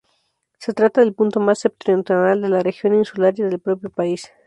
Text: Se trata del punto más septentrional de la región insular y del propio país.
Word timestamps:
Se 0.57 0.73
trata 0.73 1.01
del 1.01 1.13
punto 1.13 1.39
más 1.39 1.59
septentrional 1.59 2.41
de 2.41 2.49
la 2.49 2.63
región 2.63 2.95
insular 2.95 3.35
y 3.37 3.43
del 3.43 3.59
propio 3.59 3.91
país. 3.91 4.31